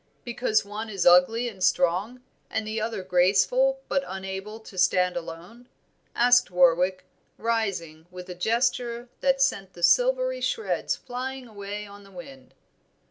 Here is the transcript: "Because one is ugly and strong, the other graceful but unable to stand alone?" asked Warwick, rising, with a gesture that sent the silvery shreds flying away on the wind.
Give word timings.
"Because 0.23 0.65
one 0.65 0.89
is 0.89 1.05
ugly 1.05 1.47
and 1.47 1.63
strong, 1.63 2.23
the 2.49 2.81
other 2.81 3.03
graceful 3.03 3.81
but 3.87 4.03
unable 4.07 4.59
to 4.61 4.75
stand 4.75 5.15
alone?" 5.15 5.69
asked 6.15 6.49
Warwick, 6.49 7.05
rising, 7.37 8.07
with 8.09 8.27
a 8.27 8.33
gesture 8.33 9.09
that 9.19 9.43
sent 9.43 9.73
the 9.73 9.83
silvery 9.83 10.41
shreds 10.41 10.95
flying 10.95 11.47
away 11.47 11.85
on 11.85 12.03
the 12.03 12.09
wind. 12.09 12.55